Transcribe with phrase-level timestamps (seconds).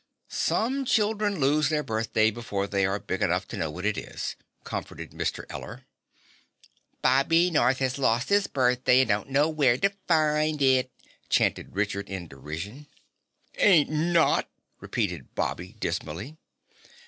[0.29, 4.35] "Some children lose their birthday before they are big enough to know what it is,"
[4.63, 5.43] comforted Mr.
[5.47, 5.85] Eller.
[7.03, 10.91] "Bobby North has lost his birthday and don't know where to find it!"
[11.29, 12.87] chanted Richard in derision.
[13.59, 16.35] "Ain't not," repeated Bobby dismally.